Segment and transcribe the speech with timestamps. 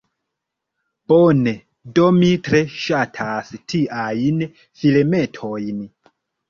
[1.11, 1.51] Bone,
[1.99, 4.43] do mi tre ŝatas tiajn
[4.83, 5.89] filmetojn